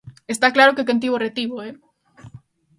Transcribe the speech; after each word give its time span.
Está 0.33 0.47
claro 0.55 0.75
que 0.75 0.85
quen 0.87 1.01
tivo, 1.03 1.23
retivo, 1.25 1.55
¡eh! 1.67 1.73